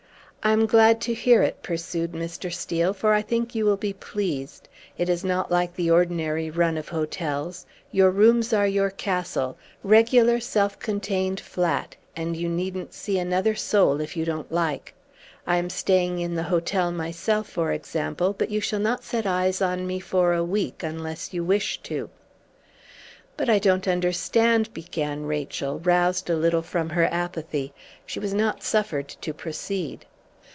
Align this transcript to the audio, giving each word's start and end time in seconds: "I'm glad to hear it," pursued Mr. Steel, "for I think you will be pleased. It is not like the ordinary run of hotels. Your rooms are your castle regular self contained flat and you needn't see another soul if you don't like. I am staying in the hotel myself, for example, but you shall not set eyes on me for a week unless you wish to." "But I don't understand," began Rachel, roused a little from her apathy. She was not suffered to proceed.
"I'm 0.43 0.65
glad 0.65 1.01
to 1.01 1.13
hear 1.13 1.43
it," 1.43 1.61
pursued 1.61 2.13
Mr. 2.13 2.51
Steel, 2.51 2.93
"for 2.95 3.13
I 3.13 3.21
think 3.21 3.53
you 3.53 3.63
will 3.63 3.77
be 3.77 3.93
pleased. 3.93 4.67
It 4.97 5.07
is 5.07 5.23
not 5.23 5.51
like 5.51 5.75
the 5.75 5.91
ordinary 5.91 6.49
run 6.49 6.79
of 6.79 6.89
hotels. 6.89 7.67
Your 7.91 8.09
rooms 8.09 8.51
are 8.51 8.65
your 8.65 8.89
castle 8.89 9.55
regular 9.83 10.39
self 10.39 10.79
contained 10.79 11.39
flat 11.39 11.95
and 12.15 12.35
you 12.35 12.49
needn't 12.49 12.95
see 12.95 13.19
another 13.19 13.53
soul 13.53 14.01
if 14.01 14.17
you 14.17 14.25
don't 14.25 14.51
like. 14.51 14.95
I 15.45 15.57
am 15.57 15.69
staying 15.69 16.17
in 16.17 16.33
the 16.33 16.41
hotel 16.49 16.91
myself, 16.91 17.47
for 17.47 17.71
example, 17.71 18.33
but 18.35 18.49
you 18.49 18.61
shall 18.61 18.79
not 18.79 19.03
set 19.03 19.27
eyes 19.27 19.61
on 19.61 19.85
me 19.85 19.99
for 19.99 20.33
a 20.33 20.43
week 20.43 20.81
unless 20.81 21.35
you 21.35 21.43
wish 21.43 21.79
to." 21.83 22.09
"But 23.37 23.47
I 23.47 23.59
don't 23.59 23.87
understand," 23.87 24.73
began 24.73 25.27
Rachel, 25.27 25.77
roused 25.77 26.31
a 26.31 26.35
little 26.35 26.63
from 26.63 26.89
her 26.89 27.05
apathy. 27.13 27.73
She 28.07 28.19
was 28.19 28.33
not 28.33 28.63
suffered 28.63 29.07
to 29.07 29.35
proceed. 29.35 30.07